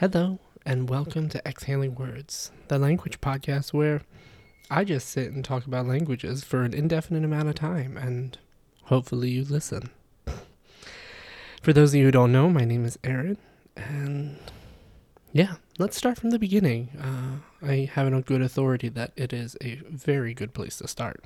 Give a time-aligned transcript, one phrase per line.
[0.00, 4.02] Hello, and welcome to Exhaling Words, the language podcast where
[4.70, 8.36] I just sit and talk about languages for an indefinite amount of time, and
[8.82, 9.88] hopefully you listen.
[11.62, 13.38] For those of you who don't know, my name is Erin,
[13.74, 14.36] and
[15.32, 16.90] yeah, let's start from the beginning.
[17.00, 20.88] Uh, I have it on good authority that it is a very good place to
[20.88, 21.24] start.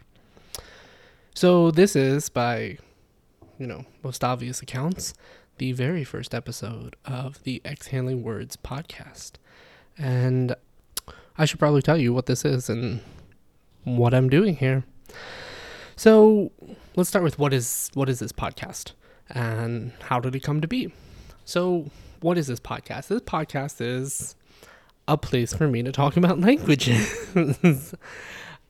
[1.34, 2.78] So, this is, by,
[3.58, 5.12] you know, most obvious accounts,
[5.60, 9.32] the very first episode of the Exhaling Words podcast.
[9.98, 10.56] And
[11.36, 13.02] I should probably tell you what this is and
[13.84, 14.84] what I'm doing here.
[15.96, 16.50] So
[16.96, 18.92] let's start with what is what is this podcast
[19.28, 20.94] and how did it come to be?
[21.44, 23.08] So what is this podcast?
[23.08, 24.36] This podcast is
[25.08, 27.94] a place for me to talk about languages.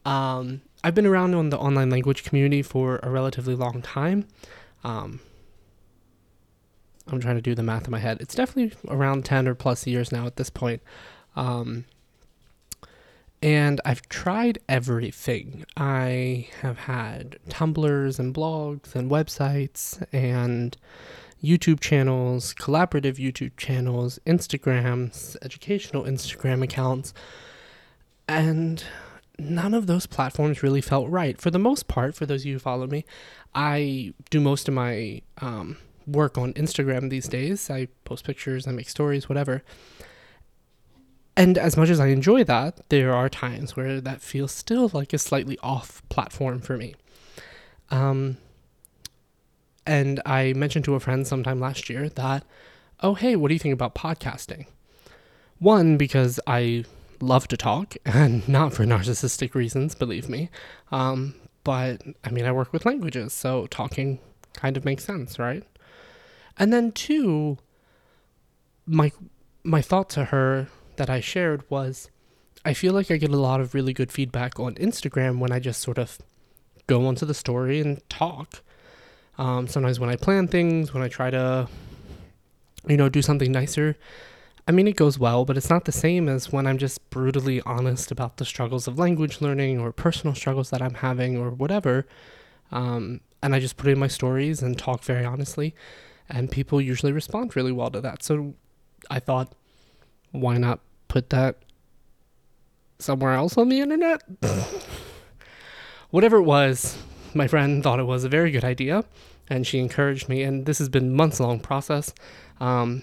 [0.05, 4.27] um, I've been around on the online language community for a relatively long time.
[4.83, 5.21] Um,
[7.13, 8.19] I'm trying to do the math in my head.
[8.21, 10.83] It's definitely around 10 or plus years now at this point.
[11.37, 11.85] Um,
[13.43, 15.65] and I've tried everything.
[15.77, 20.77] I have had Tumblrs and blogs and websites and
[21.43, 27.15] YouTube channels, collaborative YouTube channels, Instagrams, educational Instagram accounts.
[28.29, 28.85] And
[29.39, 31.41] none of those platforms really felt right.
[31.41, 33.07] For the most part, for those of you who follow me,
[33.55, 35.79] I do most of my um,
[36.13, 37.71] work on Instagram these days.
[37.71, 39.63] I post pictures, I make stories, whatever.
[41.37, 45.13] And as much as I enjoy that, there are times where that feels still like
[45.13, 46.95] a slightly off platform for me.
[47.91, 48.37] Um,
[49.87, 52.45] and I mentioned to a friend sometime last year that,
[53.01, 54.67] oh, hey, what do you think about podcasting?
[55.59, 56.85] One, because I
[57.21, 60.51] love to talk, and not for narcissistic reasons, believe me.
[60.93, 64.19] Um, but I mean, I work with languages, so talking
[64.53, 65.65] kind of makes sense, right?
[66.61, 67.57] And then two,
[68.87, 69.11] my
[69.65, 72.11] my thought to her that I shared was
[72.67, 75.59] I feel like I get a lot of really good feedback on Instagram when I
[75.59, 76.19] just sort of
[76.87, 78.63] go onto the story and talk.
[79.39, 81.67] Um, sometimes when I plan things, when I try to,
[82.87, 83.97] you know, do something nicer,
[84.69, 87.63] I mean, it goes well, but it's not the same as when I'm just brutally
[87.63, 92.07] honest about the struggles of language learning or personal struggles that I'm having or whatever.
[92.71, 95.75] Um, and I just put in my stories and talk very honestly
[96.31, 98.23] and people usually respond really well to that.
[98.23, 98.55] So
[99.11, 99.53] I thought,
[100.33, 101.59] why not put that
[102.99, 104.23] somewhere else on the internet?
[106.11, 106.97] Whatever it was,
[107.35, 109.05] my friend thought it was a very good idea,
[109.49, 110.43] and she encouraged me.
[110.43, 112.13] And this has been months long process,
[112.61, 113.03] um,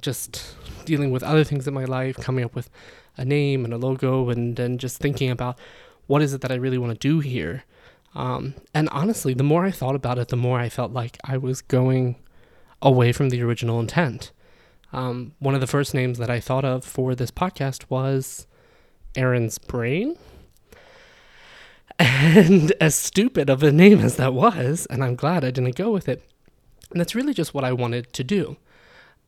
[0.00, 2.70] just dealing with other things in my life, coming up with
[3.16, 5.58] a name and a logo, and then just thinking about
[6.06, 7.64] what is it that I really want to do here.
[8.14, 11.36] Um, and honestly, the more I thought about it, the more I felt like I
[11.36, 12.16] was going
[12.84, 14.30] away from the original intent.
[14.92, 18.46] Um, one of the first names that I thought of for this podcast was
[19.16, 20.16] Erin's Brain.
[21.98, 25.90] And as stupid of a name as that was, and I'm glad I didn't go
[25.90, 26.22] with it,
[26.92, 28.56] and that's really just what I wanted to do.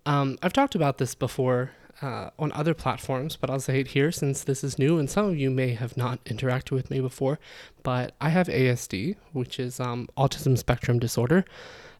[0.05, 4.12] Um, I've talked about this before uh, on other platforms, but I'll say it here
[4.12, 7.38] since this is new, and some of you may have not interacted with me before.
[7.83, 11.44] But I have ASD, which is um, autism spectrum disorder.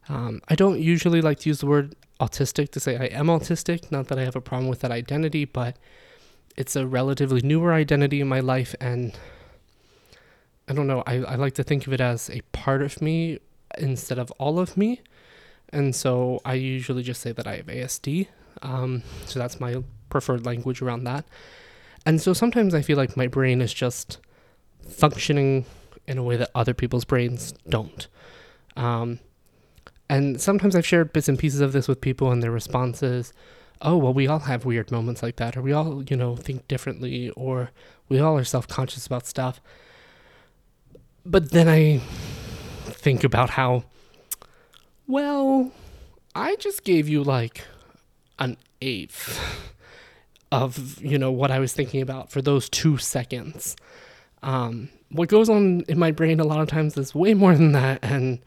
[0.09, 3.91] Um, I don't usually like to use the word autistic to say I am autistic.
[3.91, 5.77] Not that I have a problem with that identity, but
[6.55, 8.73] it's a relatively newer identity in my life.
[8.79, 9.17] And
[10.67, 13.39] I don't know, I, I like to think of it as a part of me
[13.77, 15.01] instead of all of me.
[15.69, 18.27] And so I usually just say that I have ASD.
[18.61, 21.25] Um, so that's my preferred language around that.
[22.05, 24.19] And so sometimes I feel like my brain is just
[24.87, 25.65] functioning
[26.07, 28.07] in a way that other people's brains don't.
[28.77, 29.19] Um,
[30.09, 33.33] and sometimes I've shared bits and pieces of this with people and their responses,
[33.81, 36.67] oh, well, we all have weird moments like that, or we all, you know, think
[36.67, 37.71] differently, or
[38.09, 39.61] we all are self conscious about stuff.
[41.25, 41.99] But then I
[42.85, 43.83] think about how,
[45.07, 45.71] well,
[46.33, 47.65] I just gave you like
[48.39, 49.39] an eighth
[50.51, 53.75] of, you know, what I was thinking about for those two seconds.
[54.41, 57.73] Um, what goes on in my brain a lot of times is way more than
[57.73, 57.99] that.
[58.01, 58.39] And,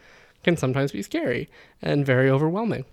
[0.42, 1.48] can sometimes be scary
[1.82, 2.84] and very overwhelming.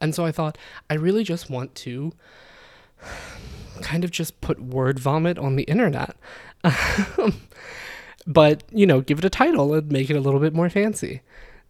[0.00, 0.58] And so I thought,
[0.90, 2.12] I really just want to
[3.80, 6.16] kind of just put word vomit on the internet.
[8.26, 11.22] but, you know, give it a title and make it a little bit more fancy.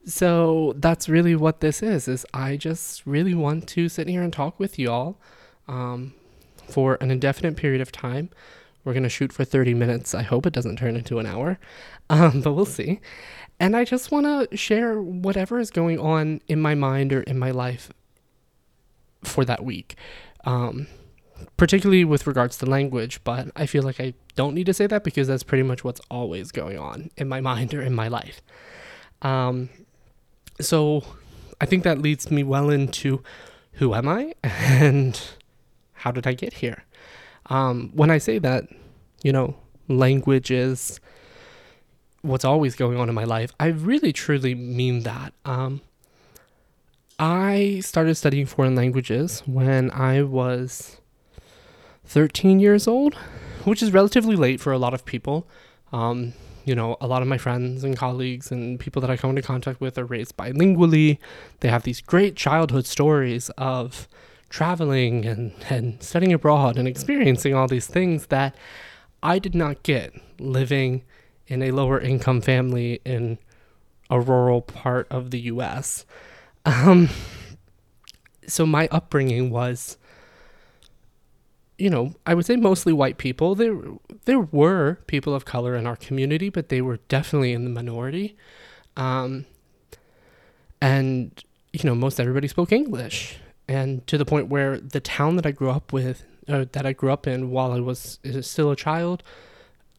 [0.06, 4.32] So that's really what this is is I just really want to sit here and
[4.32, 5.18] talk with you all
[5.66, 6.14] um,
[6.68, 8.30] for an indefinite period of time.
[8.84, 10.14] We're going to shoot for 30 minutes.
[10.14, 11.58] I hope it doesn't turn into an hour,
[12.10, 13.00] um, but we'll see.
[13.60, 17.38] And I just want to share whatever is going on in my mind or in
[17.38, 17.90] my life
[19.22, 19.96] for that week.
[20.44, 20.86] um,
[21.56, 23.22] particularly with regards to language.
[23.24, 26.00] But I feel like I don't need to say that because that's pretty much what's
[26.10, 28.40] always going on in my mind or in my life.
[29.22, 29.68] Um,
[30.60, 31.04] so
[31.60, 33.22] I think that leads me well into
[33.74, 35.20] who am I and
[35.94, 36.84] how did I get here?
[37.46, 38.64] Um, when I say that,
[39.22, 39.56] you know,
[39.88, 41.00] language is
[42.24, 45.34] what's always going on in my life, I really truly mean that.
[45.44, 45.82] Um,
[47.18, 51.00] I started studying foreign languages when I was
[52.06, 53.14] 13 years old,
[53.64, 55.46] which is relatively late for a lot of people.
[55.92, 56.32] Um,
[56.64, 59.42] you know, a lot of my friends and colleagues and people that I come into
[59.42, 61.18] contact with are raised bilingually.
[61.60, 64.08] They have these great childhood stories of
[64.48, 68.56] traveling and, and studying abroad and experiencing all these things that
[69.22, 71.02] I did not get living
[71.46, 73.38] in a lower income family in
[74.10, 76.04] a rural part of the US.
[76.64, 77.08] Um,
[78.46, 79.96] so my upbringing was
[81.78, 83.54] you know, I would say mostly white people.
[83.54, 83.76] There
[84.26, 88.36] there were people of color in our community, but they were definitely in the minority.
[88.96, 89.46] Um,
[90.80, 91.42] and
[91.72, 95.50] you know, most everybody spoke English, and to the point where the town that I
[95.50, 99.24] grew up with, uh, that I grew up in while I was still a child,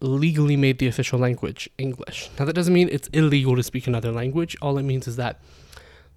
[0.02, 2.30] legally made the official language English.
[2.38, 4.56] Now that doesn't mean it's illegal to speak another language.
[4.62, 5.40] All it means is that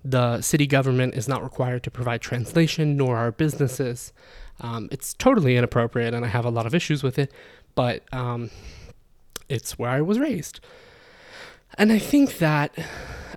[0.05, 4.13] the city government is not required to provide translation, nor are businesses.
[4.61, 7.33] Um, it's totally inappropriate, and I have a lot of issues with it,
[7.75, 8.51] but um,
[9.49, 10.61] it's where I was raised.
[11.77, 12.77] And I think that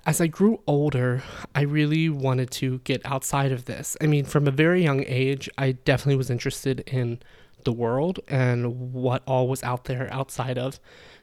[0.04, 1.22] as I grew older,
[1.54, 3.96] I really wanted to get outside of this.
[4.00, 7.20] I mean, from a very young age, I definitely was interested in
[7.64, 10.80] the world and what all was out there outside of,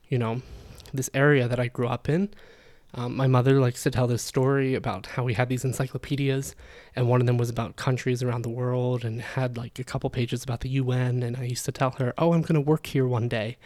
[0.07, 0.41] you know,
[0.94, 2.30] this area that I grew up in.
[2.95, 6.56] Um, my mother likes to tell this story about how we had these encyclopedias,
[6.95, 10.09] and one of them was about countries around the world and had like a couple
[10.09, 11.21] pages about the UN.
[11.21, 13.57] And I used to tell her, Oh, I'm going to work here one day.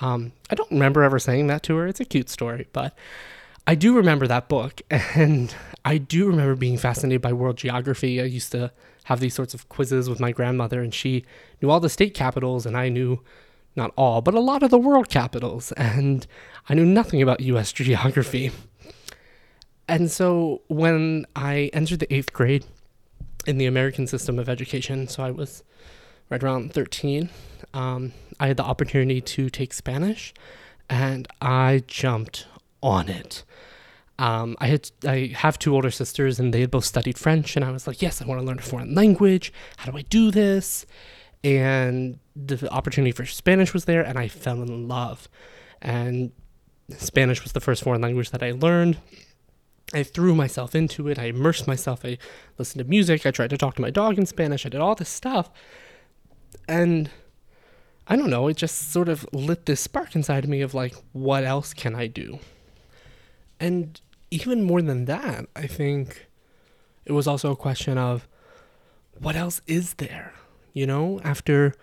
[0.00, 1.86] Um, I don't remember ever saying that to her.
[1.86, 2.94] It's a cute story, but
[3.66, 4.82] I do remember that book.
[4.90, 8.20] And I do remember being fascinated by world geography.
[8.20, 8.70] I used to
[9.04, 11.24] have these sorts of quizzes with my grandmother, and she
[11.60, 13.20] knew all the state capitals, and I knew
[13.74, 16.26] not all, but a lot of the world capitals, and
[16.68, 18.52] I knew nothing about US geography.
[19.88, 22.64] And so when I entered the eighth grade
[23.46, 25.64] in the American system of education, so I was
[26.30, 27.28] right around 13,
[27.74, 30.32] um, I had the opportunity to take Spanish,
[30.88, 32.46] and I jumped
[32.82, 33.44] on it.
[34.18, 37.64] Um, I had I have two older sisters, and they had both studied French, and
[37.64, 39.52] I was like, yes, I want to learn a foreign language.
[39.78, 40.86] How do I do this?
[41.44, 45.28] and the opportunity for Spanish was there, and I fell in love.
[45.80, 46.32] And
[46.96, 48.98] Spanish was the first foreign language that I learned.
[49.92, 51.18] I threw myself into it.
[51.18, 52.04] I immersed myself.
[52.04, 52.18] I
[52.58, 53.26] listened to music.
[53.26, 54.64] I tried to talk to my dog in Spanish.
[54.64, 55.50] I did all this stuff.
[56.68, 57.10] And
[58.06, 60.94] I don't know, it just sort of lit this spark inside of me of like,
[61.12, 62.38] what else can I do?
[63.62, 64.00] And
[64.30, 66.28] even more than that, I think
[67.04, 68.28] it was also a question of
[69.18, 70.32] what else is there?
[70.72, 71.74] you know, after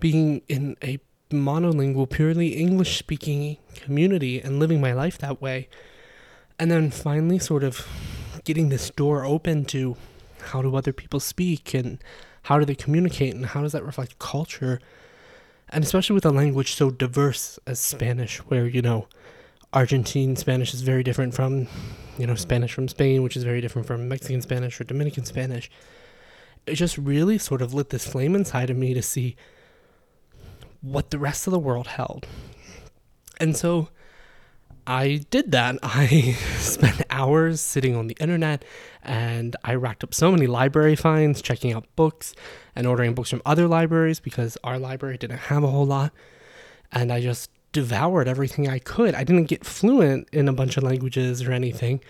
[0.00, 0.98] being in a
[1.30, 5.68] monolingual, purely English speaking community and living my life that way.
[6.58, 7.86] And then finally, sort of
[8.44, 9.96] getting this door open to
[10.40, 12.02] how do other people speak and
[12.44, 14.80] how do they communicate and how does that reflect culture?
[15.68, 19.06] And especially with a language so diverse as Spanish, where, you know,
[19.72, 21.66] Argentine Spanish is very different from,
[22.18, 25.70] you know, Spanish from Spain, which is very different from Mexican Spanish or Dominican Spanish
[26.68, 29.36] it just really sort of lit this flame inside of me to see
[30.80, 32.26] what the rest of the world held.
[33.40, 33.88] And so
[34.86, 35.78] I did that.
[35.82, 38.64] I spent hours sitting on the internet
[39.02, 42.34] and I racked up so many library finds, checking out books
[42.76, 46.12] and ordering books from other libraries because our library didn't have a whole lot.
[46.92, 49.14] And I just devoured everything I could.
[49.14, 52.00] I didn't get fluent in a bunch of languages or anything,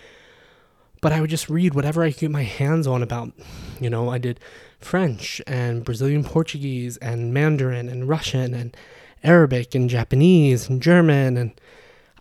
[1.01, 3.31] but I would just read whatever I could get my hands on about,
[3.79, 4.39] you know, I did
[4.79, 8.75] French and Brazilian Portuguese and Mandarin and Russian and
[9.23, 11.51] Arabic and Japanese and German and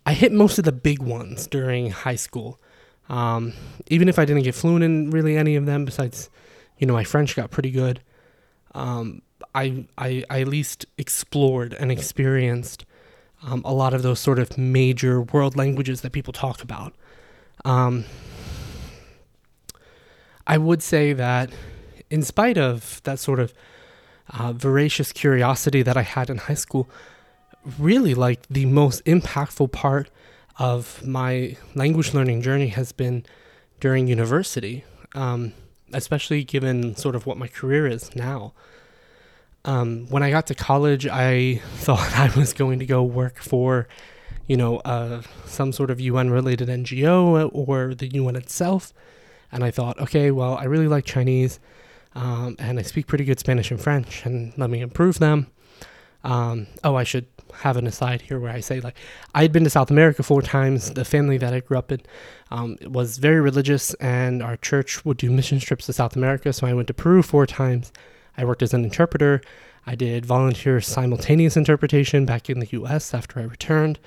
[0.04, 2.58] I hit most of the big ones during high school.
[3.10, 3.52] Um,
[3.88, 6.30] even if I didn't get fluent in really any of them, besides,
[6.78, 8.00] you know, my French got pretty good.
[8.74, 9.20] Um,
[9.54, 12.86] I, I, I at least explored and experienced
[13.42, 16.94] um, a lot of those sort of major world languages that people talk about.
[17.64, 18.04] Um,
[20.46, 21.50] I would say that,
[22.10, 23.52] in spite of that sort of
[24.30, 26.88] uh, voracious curiosity that I had in high school,
[27.78, 30.10] really like the most impactful part
[30.58, 33.24] of my language learning journey has been
[33.80, 34.84] during university.
[35.14, 35.52] Um,
[35.92, 38.52] especially given sort of what my career is now.
[39.64, 43.88] Um, when I got to college, I thought I was going to go work for,
[44.46, 48.92] you know, uh, some sort of UN related NGO or the UN itself.
[49.50, 51.58] And I thought, okay, well, I really like Chinese
[52.14, 55.46] um, and I speak pretty good Spanish and French, and let me improve them.
[56.24, 57.26] Um, oh, I should
[57.58, 58.96] have an aside here where I say, like,
[59.34, 60.92] I had been to South America four times.
[60.92, 62.00] The family that I grew up in
[62.50, 66.52] um, was very religious, and our church would do mission trips to South America.
[66.52, 67.92] So I went to Peru four times.
[68.38, 69.42] I worked as an interpreter.
[69.86, 73.98] I did volunteer simultaneous interpretation back in the US after I returned.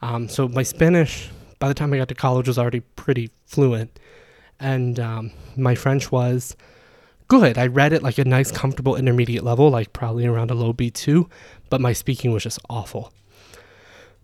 [0.00, 1.28] Um, so my Spanish,
[1.58, 3.98] by the time I got to college, was already pretty fluent.
[4.60, 6.56] And um, my French was
[7.26, 7.58] good.
[7.58, 11.28] I read it like a nice, comfortable intermediate level, like probably around a low B2,
[11.68, 13.12] but my speaking was just awful.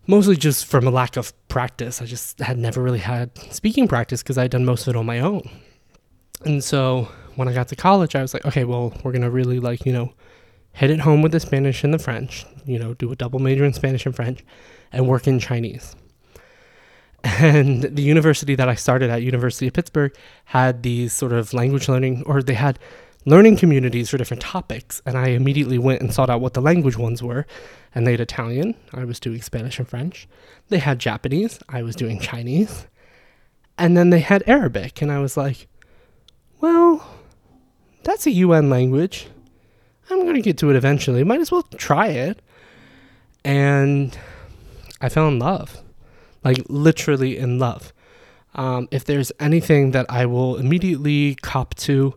[0.05, 2.01] Mostly just from a lack of practice.
[2.01, 5.05] I just had never really had speaking practice because I'd done most of it on
[5.05, 5.49] my own.
[6.45, 9.29] And so when I got to college, I was like, okay, well, we're going to
[9.29, 10.13] really like, you know,
[10.73, 13.65] hit it home with the Spanish and the French, you know, do a double major
[13.65, 14.43] in Spanish and French
[14.91, 15.95] and work in Chinese.
[17.23, 20.15] And the university that I started at, University of Pittsburgh,
[20.45, 22.79] had these sort of language learning, or they had
[23.25, 25.01] learning communities for different topics.
[25.05, 27.45] And I immediately went and sought out what the language ones were.
[27.93, 30.27] And they had Italian, I was doing Spanish and French.
[30.69, 32.87] They had Japanese, I was doing Chinese.
[33.77, 35.01] And then they had Arabic.
[35.01, 35.67] And I was like,
[36.61, 37.07] well,
[38.03, 39.27] that's a UN language.
[40.09, 41.23] I'm going to get to it eventually.
[41.23, 42.41] Might as well try it.
[43.43, 44.17] And
[45.01, 45.81] I fell in love
[46.47, 47.93] like literally in love.
[48.55, 52.15] Um, if there's anything that I will immediately cop to,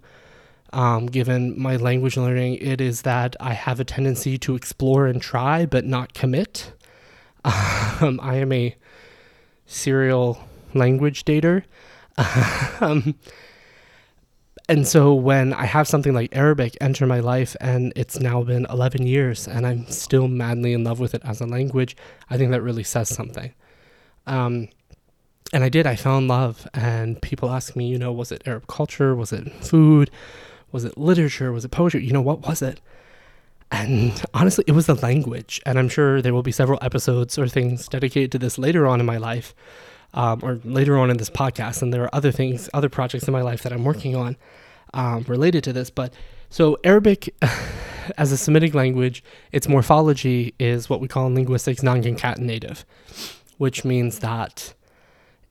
[0.73, 5.21] um, given my language learning, it is that I have a tendency to explore and
[5.21, 6.73] try, but not commit.
[7.45, 8.77] Um, I am a
[9.67, 10.39] serial
[10.75, 11.65] language dater.
[14.71, 18.69] and so when I have something like Arabic enter my life, and it's now been
[18.71, 21.97] 11 years, and I'm still madly in love with it as a language,
[22.31, 23.53] I think that really says something.
[24.29, 24.69] Um,
[25.53, 25.89] and I did.
[25.89, 29.17] I fell in love, and people ask me, you know, was it Arab culture?
[29.17, 30.09] Was it food?
[30.71, 31.51] Was it literature?
[31.51, 32.05] Was it poetry?
[32.05, 32.81] You know, what was it?
[33.73, 35.61] And honestly, it was the language.
[35.67, 39.01] And I'm sure there will be several episodes or things dedicated to this later on
[39.01, 39.53] in my life,
[40.15, 41.83] um, or later on in this podcast.
[41.83, 44.37] And there are other things, other projects in my life that I'm working on
[44.95, 45.91] um, related to this.
[45.91, 46.13] But
[46.49, 47.35] so Arabic,
[48.19, 52.85] as a Semitic language, its morphology is what we call in linguistics non-concatenative
[53.61, 54.73] which means that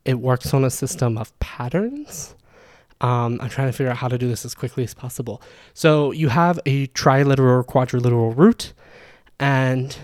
[0.03, 2.33] it works on a system of patterns.
[3.01, 5.43] Um, I'm trying to figure out how to do this as quickly as possible.
[5.75, 8.73] So you have a triliteral or quadriliteral root,
[9.39, 9.95] and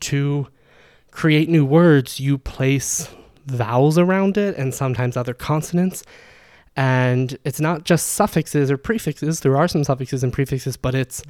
[0.00, 0.48] to
[1.12, 3.08] create new words, you place
[3.46, 6.04] vowels around it and sometimes other consonants.
[6.76, 11.22] And it's not just suffixes or prefixes, there are some suffixes and prefixes, but it's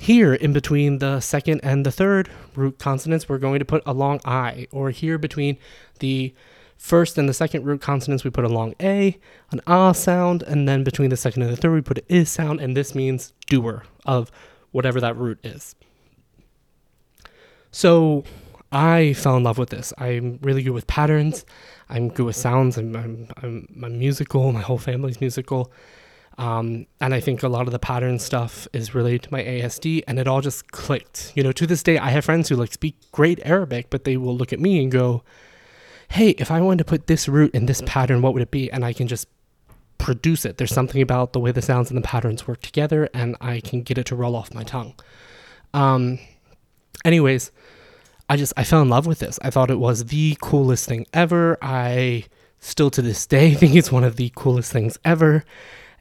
[0.00, 3.92] here, in between the second and the third root consonants, we're going to put a
[3.92, 5.58] long I, or here between
[5.98, 6.34] the
[6.78, 9.18] first and the second root consonants, we put a long A,
[9.50, 12.30] an ah sound, and then between the second and the third, we put an is
[12.30, 14.32] sound, and this means doer of
[14.70, 15.74] whatever that root is.
[17.70, 18.24] So
[18.72, 19.92] I fell in love with this.
[19.98, 21.44] I'm really good with patterns.
[21.88, 22.76] I'm good with sounds.
[22.76, 24.52] I'm, I'm, I'm, I'm musical.
[24.52, 25.72] My whole family's musical.
[26.38, 30.04] Um, and I think a lot of the pattern stuff is related to my ASD,
[30.06, 31.32] and it all just clicked.
[31.34, 34.16] You know, to this day, I have friends who like speak great Arabic, but they
[34.16, 35.22] will look at me and go,
[36.08, 38.70] "Hey, if I wanted to put this root in this pattern, what would it be?"
[38.70, 39.28] And I can just
[39.98, 40.56] produce it.
[40.56, 43.82] There's something about the way the sounds and the patterns work together, and I can
[43.82, 44.94] get it to roll off my tongue.
[45.74, 46.20] Um,
[47.04, 47.50] anyways,
[48.30, 49.40] I just I fell in love with this.
[49.42, 51.58] I thought it was the coolest thing ever.
[51.60, 52.26] I
[52.60, 55.44] still to this day think it's one of the coolest things ever.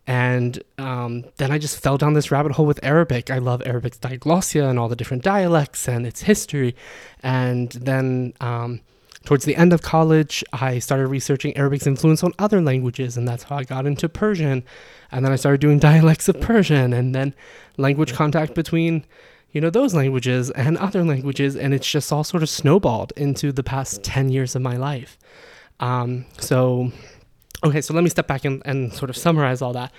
[0.05, 3.31] And um, then I just fell down this rabbit hole with Arabic.
[3.31, 6.75] I love Arabic's diglossia and all the different dialects and its history.
[7.24, 8.81] And then um,
[9.25, 13.43] towards the end of college, I started researching Arabic's influence on other languages, and that's
[13.43, 14.63] how I got into Persian.
[15.12, 17.33] And then I started doing dialects of Persian, and then
[17.77, 19.03] language contact between
[19.51, 23.51] you know those languages and other languages and it's just all sort of snowballed into
[23.51, 25.17] the past 10 years of my life
[25.79, 26.91] um, so
[27.61, 29.91] Okay, so let me step back and, and sort of summarize all that.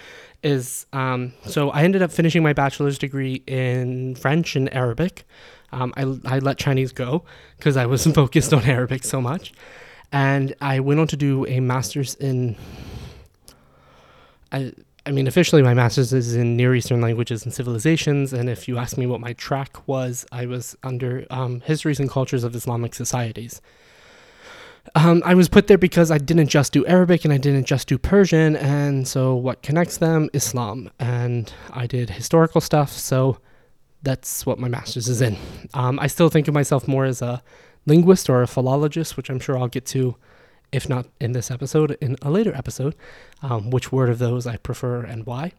[0.43, 5.25] Is um, so I ended up finishing my bachelor's degree in French and Arabic.
[5.71, 7.25] Um, I, I let Chinese go
[7.59, 9.53] because I was focused on Arabic so much.
[10.11, 12.57] And I went on to do a master's in.
[14.51, 14.73] I,
[15.07, 18.33] I mean, officially, my master's is in Near Eastern languages and civilizations.
[18.33, 22.11] And if you ask me what my track was, I was under um, histories and
[22.11, 23.63] cultures of Islamic societies.
[24.95, 27.89] Um, I was put there because I didn't just do Arabic and I didn't just
[27.89, 30.29] do Persian, and so what connects them?
[30.33, 30.91] Islam.
[30.99, 33.39] And I did historical stuff, so
[34.03, 35.37] that's what my master's is in.
[35.75, 37.43] Um, I still think of myself more as a
[37.87, 40.17] linguist or a philologist, which I'm sure I'll get to,
[40.73, 42.95] if not in this episode, in a later episode,
[43.43, 45.53] um, which word of those I prefer and why.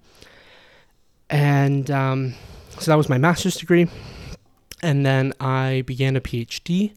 [1.30, 2.36] And um,
[2.80, 3.88] so that was my master's degree.
[4.84, 6.94] And then I began a PhD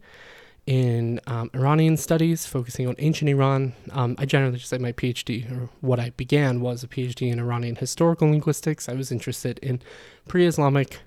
[0.66, 3.74] in um, Iranian studies, focusing on ancient Iran.
[3.90, 7.38] Um, I generally just say my PhD, or what I began was a PhD in
[7.38, 8.88] Iranian historical linguistics.
[8.88, 9.82] I was interested in
[10.26, 11.00] pre Islamic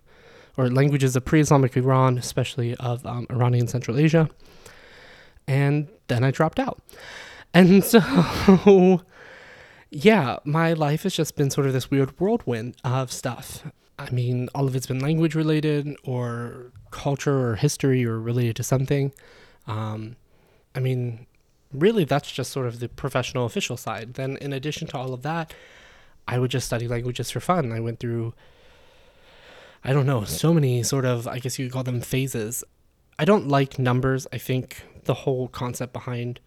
[0.56, 4.30] or languages of pre Islamic Iran, especially of um, Iranian Central Asia.
[5.48, 6.82] And then I dropped out.
[7.54, 9.02] And so,
[9.90, 13.64] yeah, my life has just been sort of this weird whirlwind of stuff.
[14.00, 18.64] I mean, all of it's been language related or culture or history or related to
[18.64, 19.12] something.
[19.66, 20.16] Um,
[20.76, 21.26] I mean,
[21.74, 24.14] really, that's just sort of the professional official side.
[24.14, 25.54] Then, in addition to all of that,
[26.28, 27.72] I would just study languages for fun.
[27.72, 28.34] I went through,
[29.84, 32.64] I don't know, so many sort of, I guess you could call them phases.
[33.20, 34.28] I don't like numbers.
[34.32, 36.40] I think the whole concept behind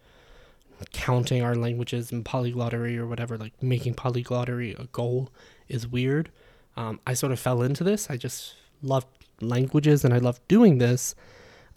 [0.93, 5.29] counting our languages and polyglottery or whatever, like making polyglottery a goal,
[5.67, 6.31] is weird.
[6.77, 8.09] Um, I sort of fell into this.
[8.09, 9.07] I just loved
[9.41, 11.13] languages and I loved doing this.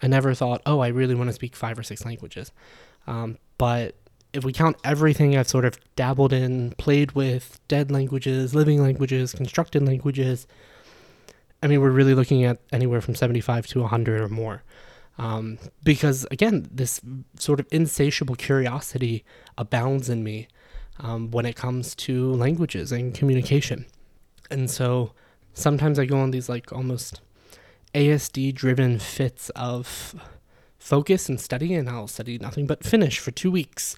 [0.02, 2.52] I never thought, oh, I really want to speak five or six languages.
[3.06, 3.96] Um, but
[4.32, 9.32] if we count everything I've sort of dabbled in, played with, dead languages, living languages,
[9.32, 10.46] constructed languages,
[11.64, 14.62] I mean, we're really looking at anywhere from 75 to 100 or more.
[15.16, 17.00] Um, because again, this
[17.38, 19.24] sort of insatiable curiosity
[19.56, 20.46] abounds in me
[21.00, 23.86] um, when it comes to languages and communication.
[24.50, 25.12] And so
[25.54, 27.22] sometimes I go on these like almost
[27.94, 30.14] ASD driven fits of
[30.78, 33.96] focus and study, and I'll study nothing but Finnish for two weeks.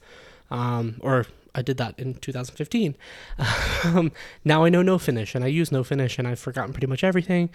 [0.52, 1.26] Um, or
[1.56, 2.96] I did that in 2015.
[3.84, 4.12] um,
[4.44, 7.02] now I know no Finnish, and I use no Finnish, and I've forgotten pretty much
[7.02, 7.50] everything,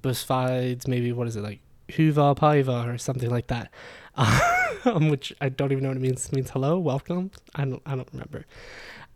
[0.00, 1.60] besides maybe what is it like
[1.98, 3.68] Hyvää päivää or something like that,
[4.86, 6.26] um, which I don't even know what it means.
[6.26, 7.30] It means hello, welcome.
[7.54, 8.46] I don't I don't remember.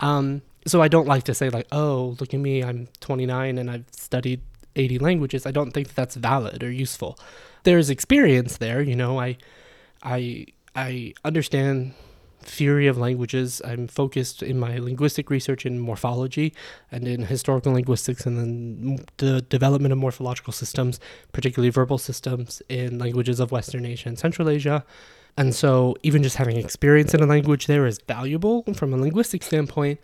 [0.01, 3.71] Um, so I don't like to say like, oh, look at me, I'm 29 and
[3.71, 4.41] I've studied
[4.75, 5.47] 80 languages.
[5.47, 7.19] I don't think that that's valid or useful.
[7.63, 9.19] There's experience there, you know.
[9.19, 9.39] I,
[10.03, 11.95] I, I understand
[12.47, 13.61] theory of languages.
[13.65, 16.55] I'm focused in my linguistic research in morphology
[16.91, 21.01] and in historical linguistics, and then the development of morphological systems,
[21.33, 24.85] particularly verbal systems in languages of Western Asia and Central Asia.
[25.37, 29.43] And so, even just having experience in a language there is valuable from a linguistic
[29.43, 30.01] standpoint.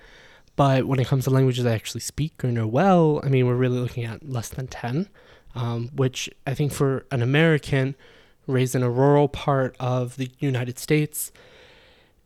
[0.55, 3.55] But when it comes to languages I actually speak or know well, I mean, we're
[3.55, 5.09] really looking at less than 10,
[5.55, 7.95] um, which I think for an American
[8.47, 11.33] raised in a rural part of the United States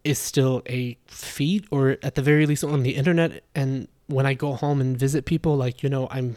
[0.07, 3.43] is still a feat, or at the very least on the internet.
[3.55, 6.37] And when I go home and visit people, like, you know, I'm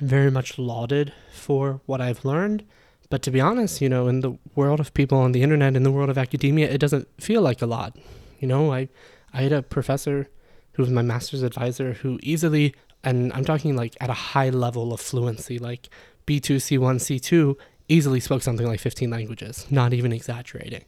[0.00, 2.64] very much lauded for what I've learned.
[3.08, 5.82] But to be honest, you know, in the world of people on the internet, in
[5.82, 7.96] the world of academia, it doesn't feel like a lot.
[8.40, 8.88] You know, I,
[9.32, 10.28] I had a professor
[10.72, 14.92] who was my master's advisor, who easily, and I'm talking like at a high level
[14.92, 15.88] of fluency, like
[16.26, 17.56] B2, C1, C2,
[17.88, 20.84] easily spoke something like 15 languages, not even exaggerating.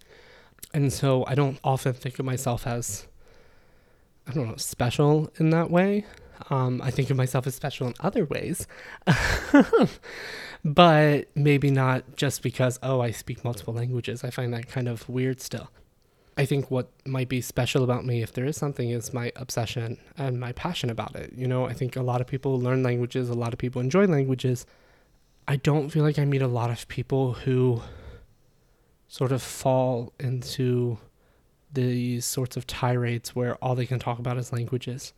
[0.75, 3.07] And so I don't often think of myself as,
[4.27, 6.05] I don't know, special in that way.
[6.51, 8.67] Um, I think of myself as special in other ways,
[10.65, 14.23] but maybe not just because, oh, I speak multiple languages.
[14.23, 15.69] I find that kind of weird still.
[16.37, 19.99] I think what might be special about me, if there is something, is my obsession
[20.17, 21.33] and my passion about it.
[21.35, 24.07] You know, I think a lot of people learn languages, a lot of people enjoy
[24.07, 24.65] languages.
[25.49, 27.83] I don't feel like I meet a lot of people who
[29.09, 30.99] sort of fall into
[31.73, 35.13] these sorts of tirades where all they can talk about is languages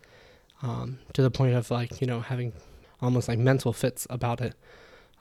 [0.62, 2.52] um, to the point of like, you know, having
[3.02, 4.54] almost like mental fits about it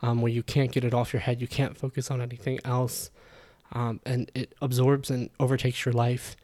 [0.01, 3.12] um, where you can't get it off your head, you can't focus on anything else
[3.71, 6.36] um, and it absorbs and overtakes your life.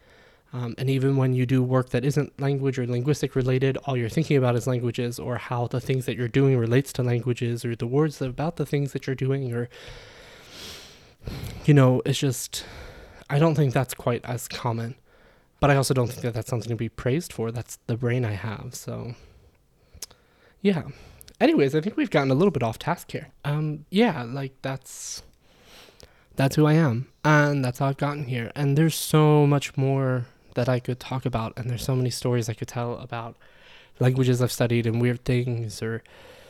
[0.53, 4.09] Um, and even when you do work that isn't language or linguistic related, all you're
[4.09, 7.75] thinking about is languages or how the things that you're doing relates to languages or
[7.75, 9.67] the words about the things that you're doing or
[11.65, 12.65] you know, it's just
[13.29, 14.95] I don't think that's quite as common.
[15.59, 17.51] But I also don't think that that's something to be praised for.
[17.51, 18.75] That's the brain I have.
[18.75, 19.15] So
[20.61, 20.83] yeah.
[21.39, 23.29] Anyways, I think we've gotten a little bit off task here.
[23.43, 25.23] Um yeah, like that's
[26.35, 27.07] that's who I am.
[27.23, 28.51] And that's how I've gotten here.
[28.55, 31.53] And there's so much more that I could talk about.
[31.57, 33.38] And there's so many stories I could tell about
[33.99, 36.03] languages I've studied and weird things or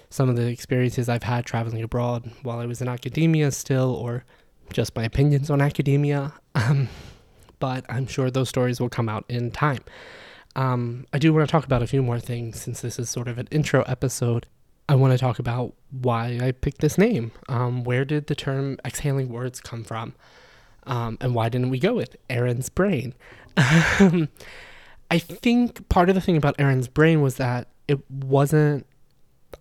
[0.09, 4.23] some of the experiences I've had traveling abroad while I was in academia still, or
[4.71, 6.33] just my opinions on academia.
[6.55, 6.89] Um,
[7.59, 9.83] but I'm sure those stories will come out in time.
[10.55, 13.27] Um, I do want to talk about a few more things since this is sort
[13.27, 14.45] of an intro episode.
[14.87, 17.31] I want to talk about why I picked this name.
[17.49, 20.13] Um, where did the term exhaling words come from?
[20.83, 23.15] Um, and why didn't we go with Erin's brain?
[23.57, 28.85] I think part of the thing about Erin's brain was that it wasn't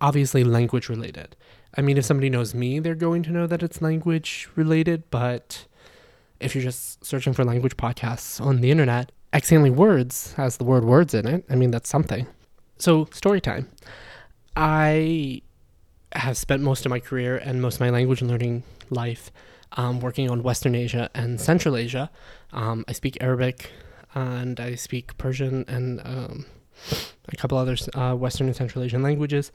[0.01, 1.35] obviously language related.
[1.77, 5.65] I mean, if somebody knows me, they're going to know that it's language related, but
[6.39, 10.85] if you're just searching for language podcasts on the internet, accidentally words has the word
[10.85, 11.45] words in it.
[11.49, 12.27] I mean, that's something.
[12.77, 13.69] So, story time.
[14.55, 15.41] I
[16.13, 19.31] have spent most of my career and most of my language learning life
[19.73, 22.09] um, working on Western Asia and Central Asia.
[22.53, 23.71] Um, I speak Arabic
[24.13, 26.45] and I speak Persian and um,
[27.27, 29.51] a couple other uh, Western and Central Asian languages.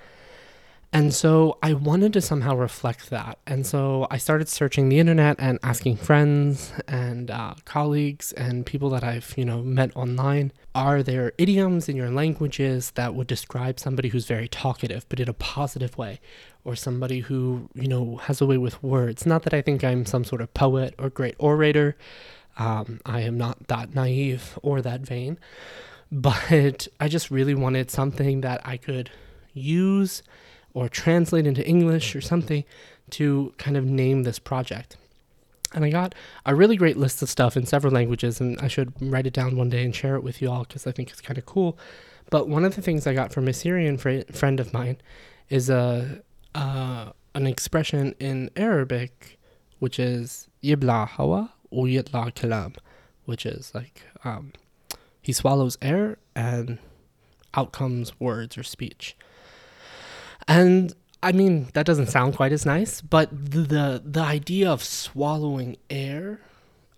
[0.92, 3.38] And so I wanted to somehow reflect that.
[3.46, 8.90] And so I started searching the internet and asking friends and uh, colleagues and people
[8.90, 13.79] that I've, you know, met online, are there idioms in your languages that would describe
[13.79, 16.18] somebody who's very talkative, but in a positive way?
[16.64, 19.24] Or somebody who, you know, has a way with words.
[19.24, 21.96] Not that I think I'm some sort of poet or great orator.
[22.59, 25.38] Um, I am not that naive or that vain.
[26.11, 29.11] But I just really wanted something that I could
[29.55, 30.24] use
[30.74, 32.64] or translate into English or something
[33.11, 34.96] to kind of name this project.
[35.72, 36.14] And I got
[36.46, 39.56] a really great list of stuff in several languages, and I should write it down
[39.56, 41.78] one day and share it with you all because I think it's kind of cool.
[42.28, 44.98] But one of the things I got from a Syrian fr- friend of mine
[45.48, 46.22] is a
[46.54, 49.38] uh, an expression in Arabic,
[49.78, 52.76] which is yibla hawa or yitla kalam,
[53.24, 54.52] which is like um,
[55.22, 56.78] he swallows air and
[57.54, 59.16] out comes words or speech.
[60.51, 64.83] And I mean, that doesn't sound quite as nice, but the the, the idea of
[64.83, 66.41] swallowing air,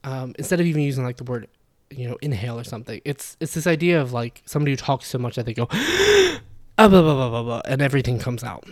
[0.05, 1.49] um, instead of even using like the word,
[1.91, 5.19] you know, inhale or something, it's it's this idea of like somebody who talks so
[5.19, 6.39] much that they go, ah,
[6.77, 8.65] blah, blah, blah, blah, blah, and everything comes out.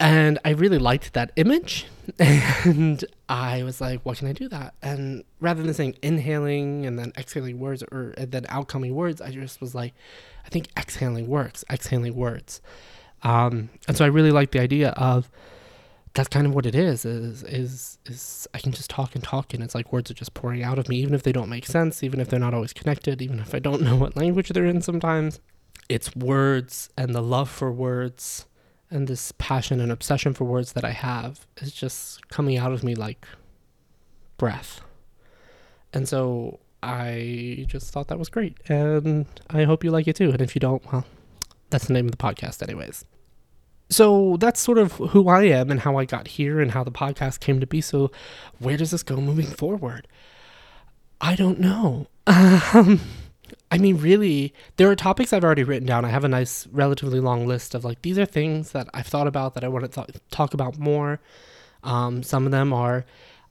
[0.00, 1.86] And I really liked that image,
[2.18, 6.98] and I was like, "What can I do that?" And rather than saying inhaling and
[6.98, 9.94] then exhaling words, or and then outcoming words, I just was like,
[10.44, 11.64] "I think exhaling works.
[11.70, 12.60] Exhaling words."
[13.26, 15.28] Um, and so I really like the idea of
[16.14, 19.52] that's kind of what it is, is is is I can just talk and talk
[19.52, 21.66] and it's like words are just pouring out of me, even if they don't make
[21.66, 24.64] sense, even if they're not always connected, even if I don't know what language they're
[24.64, 25.40] in sometimes.
[25.88, 28.46] It's words and the love for words
[28.92, 32.84] and this passion and obsession for words that I have is just coming out of
[32.84, 33.26] me like
[34.36, 34.82] breath.
[35.92, 38.56] And so I just thought that was great.
[38.68, 40.30] And I hope you like it too.
[40.30, 41.04] And if you don't, well,
[41.70, 43.04] that's the name of the podcast, anyways.
[43.88, 46.90] So that's sort of who I am and how I got here and how the
[46.90, 47.80] podcast came to be.
[47.80, 48.10] So,
[48.58, 50.08] where does this go moving forward?
[51.20, 52.06] I don't know.
[52.74, 53.00] Um,
[53.70, 56.04] I mean, really, there are topics I've already written down.
[56.04, 59.26] I have a nice, relatively long list of like, these are things that I've thought
[59.26, 61.20] about that I want to th- talk about more.
[61.82, 63.04] Um, some of them are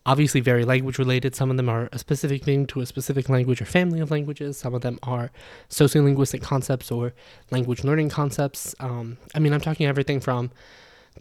[0.06, 1.36] obviously very language related.
[1.36, 4.58] Some of them are a specific thing to a specific language or family of languages.
[4.58, 5.32] Some of them are
[5.70, 7.13] sociolinguistic concepts or
[7.52, 8.76] language learning concepts.
[8.80, 10.52] Um, I mean, I'm talking everything from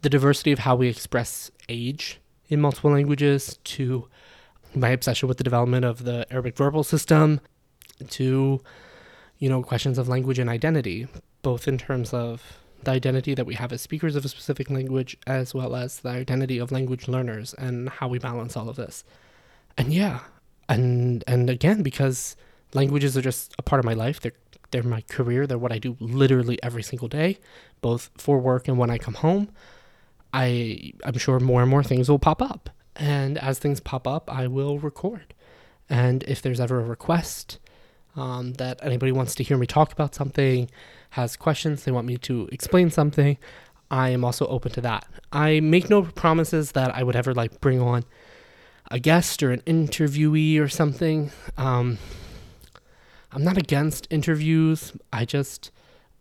[0.01, 4.07] the diversity of how we express age in multiple languages to
[4.75, 7.39] my obsession with the development of the Arabic verbal system
[8.09, 8.61] to,
[9.39, 11.07] you know, questions of language and identity,
[11.41, 15.17] both in terms of the identity that we have as speakers of a specific language,
[15.27, 19.03] as well as the identity of language learners and how we balance all of this.
[19.77, 20.21] And yeah,
[20.69, 22.35] and and again, because
[22.73, 24.33] languages are just a part of my life, they're
[24.71, 27.39] they're my career, they're what I do literally every single day,
[27.81, 29.49] both for work and when I come home.
[30.33, 32.69] I I'm sure more and more things will pop up.
[32.95, 35.33] And as things pop up, I will record.
[35.89, 37.59] And if there's ever a request
[38.15, 40.69] um, that anybody wants to hear me talk about something,
[41.11, 43.37] has questions, they want me to explain something,
[43.91, 45.07] I am also open to that.
[45.31, 48.03] I make no promises that I would ever like bring on
[48.89, 51.31] a guest or an interviewee or something.
[51.57, 51.97] Um,
[53.31, 54.93] I'm not against interviews.
[55.11, 55.71] I just,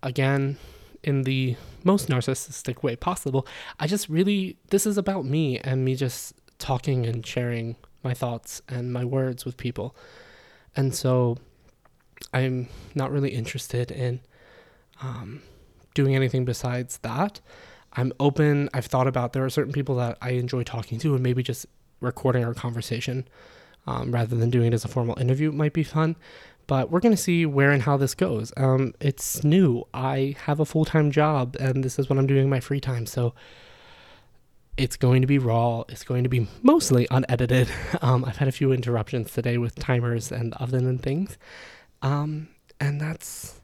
[0.02, 0.58] again,
[1.02, 3.46] in the most narcissistic way possible,
[3.78, 8.62] I just really, this is about me and me just talking and sharing my thoughts
[8.68, 9.94] and my words with people.
[10.76, 11.38] And so
[12.32, 14.20] I'm not really interested in
[15.02, 15.42] um,
[15.94, 17.40] doing anything besides that.
[17.92, 18.68] I'm open.
[18.74, 21.66] I've thought about there are certain people that I enjoy talking to, and maybe just
[22.00, 23.26] recording our conversation
[23.86, 26.16] um, rather than doing it as a formal interview might be fun.
[26.66, 28.52] But we're going to see where and how this goes.
[28.56, 29.84] Um, it's new.
[29.92, 32.80] I have a full time job, and this is what I'm doing in my free
[32.80, 33.06] time.
[33.06, 33.34] So
[34.76, 35.84] It's going to be raw.
[35.88, 37.68] It's going to be mostly unedited.
[38.02, 41.38] Um, I've had a few interruptions today with timers and oven and things.
[42.04, 43.60] Um, and that's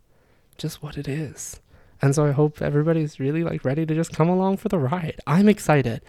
[0.57, 1.61] just what it is.
[2.03, 5.21] And so I hope everybody's really like ready to just come along for the ride.
[5.27, 6.01] I'm excited.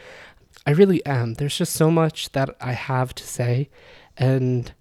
[0.65, 1.33] I really am.
[1.33, 3.69] There's just so much that I have to say.
[4.15, 4.71] And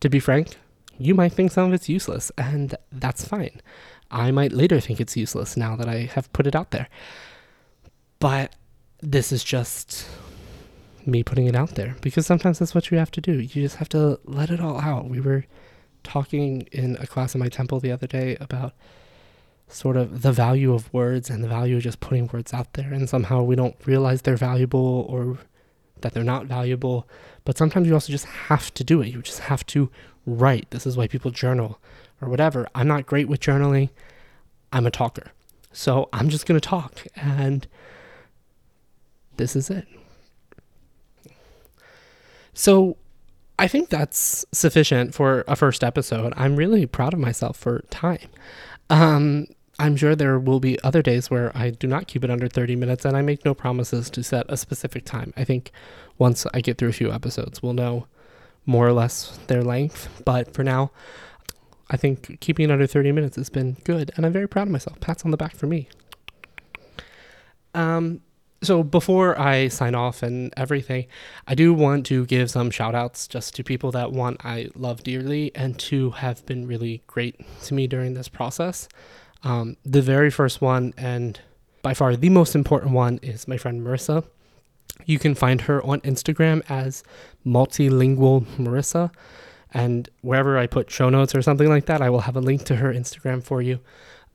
[0.00, 0.56] to be frank,
[0.98, 3.60] you might think some of it's useless, and that's fine.
[4.10, 6.88] I might later think it's useless now that I have put it out there.
[8.18, 8.54] But
[9.00, 10.08] this is just
[11.04, 13.32] me putting it out there because sometimes that's what you have to do.
[13.32, 15.10] You just have to let it all out.
[15.10, 15.44] We were
[16.04, 18.74] talking in a class in my temple the other day about
[19.68, 22.92] sort of the value of words and the value of just putting words out there.
[22.92, 25.38] And somehow we don't realize they're valuable or
[26.02, 27.08] that they're not valuable
[27.44, 29.08] but sometimes you also just have to do it.
[29.08, 29.90] You just have to
[30.26, 30.70] write.
[30.70, 31.78] This is why people journal
[32.20, 32.66] or whatever.
[32.74, 33.90] I'm not great with journaling.
[34.72, 35.30] I'm a talker.
[35.76, 37.66] So i'm just going to talk and
[39.36, 39.88] this is it.
[42.52, 42.96] So
[43.58, 46.32] I think that's sufficient for a first episode.
[46.36, 48.28] I'm really proud of myself for time.
[48.90, 49.46] Um,
[49.78, 52.76] I'm sure there will be other days where I do not keep it under 30
[52.76, 55.32] minutes, and I make no promises to set a specific time.
[55.36, 55.70] I think
[56.18, 58.06] once I get through a few episodes, we'll know
[58.66, 60.08] more or less their length.
[60.24, 60.90] But for now,
[61.90, 64.72] I think keeping it under 30 minutes has been good, and I'm very proud of
[64.72, 65.00] myself.
[65.00, 65.88] Pats on the back for me.
[67.74, 68.20] Um,
[68.66, 71.06] so before I sign off and everything,
[71.46, 75.02] I do want to give some shout outs just to people that one I love
[75.02, 78.88] dearly and two have been really great to me during this process.
[79.42, 81.40] Um, the very first one and
[81.82, 84.24] by far the most important one is my friend Marissa.
[85.04, 87.02] You can find her on Instagram as
[87.44, 89.12] multilingual Marissa.
[89.72, 92.64] And wherever I put show notes or something like that, I will have a link
[92.64, 93.80] to her Instagram for you.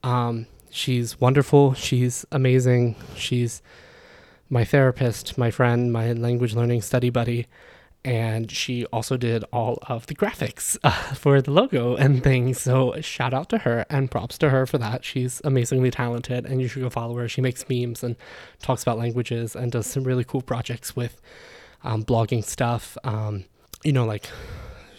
[0.04, 1.74] Um, she's wonderful.
[1.74, 2.96] She's amazing.
[3.16, 3.62] She's
[4.50, 7.48] my therapist, my friend, my language learning study buddy,
[8.04, 12.62] and she also did all of the graphics uh, for the logo and things.
[12.62, 15.04] So shout out to her and props to her for that.
[15.04, 17.28] She's amazingly talented, and you should go follow her.
[17.28, 18.16] She makes memes and
[18.62, 21.22] talks about languages and does some really cool projects with
[21.84, 22.98] um, blogging stuff.
[23.04, 23.46] Um,
[23.84, 24.30] you know, like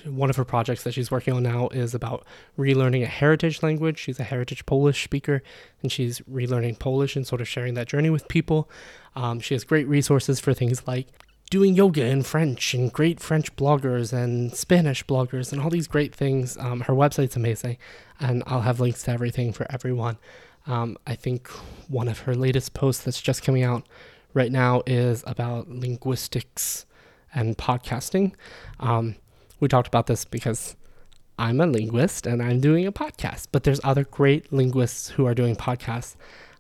[0.05, 2.25] one of her projects that she's working on now is about
[2.59, 3.99] relearning a heritage language.
[3.99, 5.43] She's a heritage Polish speaker,
[5.83, 8.69] and she's relearning Polish and sort of sharing that journey with people.
[9.15, 11.09] Um, she has great resources for things like
[11.51, 16.15] doing yoga in French and great French bloggers and Spanish bloggers and all these great
[16.15, 16.57] things.
[16.57, 17.77] Um, her website's amazing,
[18.21, 20.17] and I'll have links to everything for everyone.
[20.67, 21.49] Um, I think
[21.89, 23.87] one of her latest posts that's just coming out
[24.35, 26.87] right now is about linguistics
[27.35, 28.35] and podcasting.
[28.79, 29.17] Um,
[29.61, 30.77] we talked about this because
[31.39, 35.35] I'm a linguist and I'm doing a podcast, but there's other great linguists who are
[35.35, 36.17] doing podcasts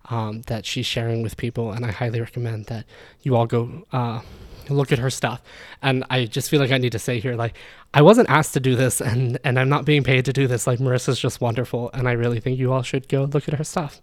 [0.08, 2.86] um, that she's sharing with people, and I highly recommend that
[3.22, 4.20] you all go uh,
[4.68, 5.42] look at her stuff.
[5.82, 7.56] And I just feel like I need to say here, like,
[7.92, 10.66] I wasn't asked to do this, and and I'm not being paid to do this.
[10.66, 13.64] Like, Marissa's just wonderful, and I really think you all should go look at her
[13.64, 14.00] stuff.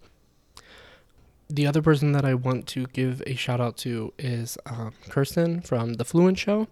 [1.49, 5.65] The other person that I want to give a shout out to is um, Kerstin
[5.65, 6.67] from the Fluent Show.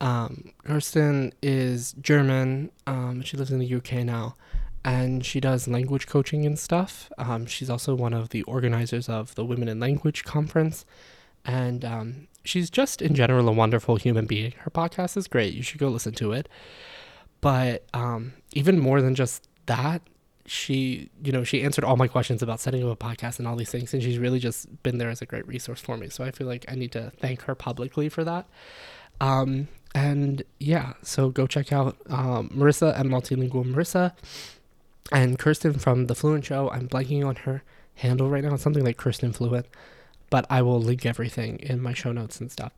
[0.00, 2.70] Um, Kerstin is German.
[2.86, 4.34] Um, she lives in the UK now,
[4.84, 7.10] and she does language coaching and stuff.
[7.18, 10.84] Um, she's also one of the organizers of the Women in Language conference,
[11.44, 14.52] and um, she's just in general a wonderful human being.
[14.58, 15.54] Her podcast is great.
[15.54, 16.48] You should go listen to it.
[17.40, 20.02] But um, even more than just that,
[20.46, 23.56] she, you know, she answered all my questions about setting up a podcast and all
[23.56, 26.08] these things, and she's really just been there as a great resource for me.
[26.08, 28.48] So I feel like I need to thank her publicly for that.
[29.20, 34.12] Um, and yeah, so go check out um, Marissa and Multilingual Marissa
[35.12, 36.70] and Kerstin from the Fluent Show.
[36.70, 37.62] I'm blanking on her
[37.96, 38.54] handle right now.
[38.54, 39.66] It's something like Kerstin Fluent,
[40.30, 42.72] but I will link everything in my show notes and stuff.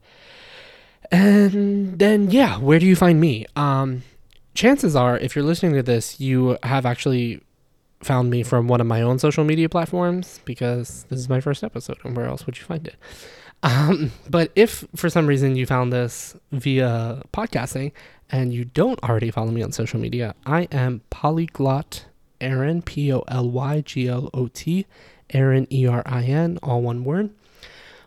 [1.11, 3.47] And then yeah, where do you find me?
[3.57, 4.03] Um,
[4.55, 7.43] chances are, if you're listening to this, you have actually
[8.03, 11.63] found me from one of my own social media platforms because this is my first
[11.65, 12.97] episode, and where else would you find it?
[13.63, 17.93] Um, but if for some reason you found this via podcasting
[18.31, 22.07] and you don't already follow me on social media, I am Polyglot
[22.41, 24.87] Erin, P O L Y G L O T,
[25.31, 27.31] Erin, E R I N, all one word.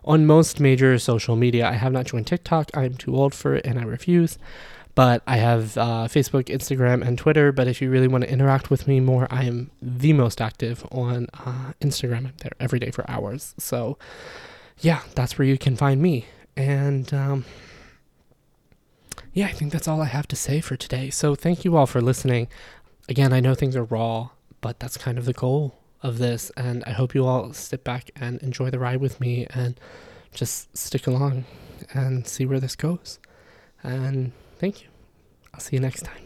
[0.03, 2.69] On most major social media, I have not joined TikTok.
[2.75, 4.37] I'm too old for it and I refuse.
[4.95, 7.51] But I have uh, Facebook, Instagram, and Twitter.
[7.51, 10.85] But if you really want to interact with me more, I am the most active
[10.91, 12.17] on uh, Instagram.
[12.27, 13.53] I'm there every day for hours.
[13.57, 13.97] So,
[14.79, 16.25] yeah, that's where you can find me.
[16.55, 17.45] And um,
[19.33, 21.09] yeah, I think that's all I have to say for today.
[21.09, 22.47] So thank you all for listening.
[23.09, 24.29] Again, I know things are raw,
[24.61, 26.51] but that's kind of the goal of this.
[26.55, 29.77] And I hope you all sit back and enjoy the ride with me and
[30.33, 31.43] just stick along
[31.93, 33.19] and see where this goes.
[33.83, 34.87] And thank you.
[35.53, 36.24] I'll see you next time.